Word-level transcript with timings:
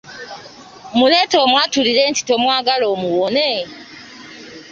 Muleeta 0.97 1.37
omwatulire 1.45 2.01
nti 2.11 2.21
tomwagala 2.27 2.85
omuwone? 2.93 3.47